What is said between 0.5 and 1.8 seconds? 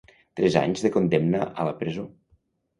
anys de condemna a la